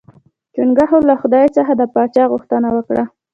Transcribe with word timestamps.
چنګښو 0.53 0.99
له 1.09 1.15
خدای 1.21 1.45
څخه 1.57 1.71
د 1.79 1.81
پاچا 1.93 2.23
غوښتنه 2.31 2.67
وکړه. 2.75 3.03